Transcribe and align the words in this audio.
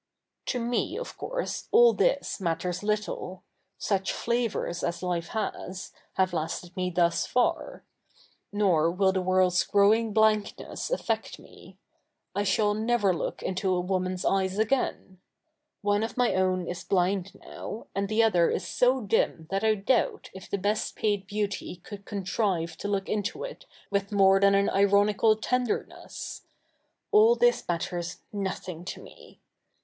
'To 0.47 0.57
J7ie, 0.59 0.97
of 0.99 1.15
course, 1.15 1.67
all 1.71 1.93
this 1.93 2.39
7/iatters 2.39 2.81
little. 2.81 3.43
Such 3.77 4.11
flavours 4.11 4.83
as 4.83 5.03
life 5.03 5.27
has, 5.27 5.91
have 6.13 6.33
lasted 6.33 6.73
?7ie 6.73 6.95
thus 6.95 7.27
far; 7.27 7.83
7ior 8.51 8.97
will 8.97 9.11
the 9.11 9.21
zvorlds 9.21 9.69
growing 9.69 10.11
blank7iess 10.11 10.89
affect 10.89 11.37
77ie. 11.39 11.77
I 12.33 12.41
shall 12.41 12.73
never 12.73 13.13
look 13.13 13.43
into 13.43 13.75
a 13.75 13.83
2voma7i's 13.83 14.25
eyes 14.25 14.57
again. 14.57 15.19
Ofie 15.85 16.03
of 16.03 16.15
7}iy 16.15 16.35
own 16.35 16.67
is 16.67 16.83
bli7id 16.83 17.33
7iow, 17.37 17.85
a/id 17.95 18.09
the 18.09 18.23
other 18.23 18.49
is 18.49 18.67
so 18.67 19.01
dim 19.01 19.47
thai 19.51 19.59
I 19.67 19.75
doubt 19.75 20.31
if 20.33 20.49
the 20.49 20.57
best 20.57 20.95
paid 20.95 21.27
beauty 21.27 21.73
174 21.83 21.85
THE 21.85 21.93
NEW 21.93 21.93
REPUBLIC 21.93 21.93
[hk. 21.93 21.93
iii 21.93 22.69
could 22.71 22.73
contrive 22.73 22.77
to 22.77 22.87
look 22.87 23.07
into 23.07 23.43
it 23.43 23.65
ivith 23.93 24.11
more 24.11 24.39
than 24.39 24.55
an 24.55 24.71
ironical 24.71 25.37
tendei^ness. 25.37 26.41
All 27.11 27.35
this 27.35 27.67
matters 27.67 28.17
nothing 28.33 28.83
to 28.85 28.99
me. 29.03 29.39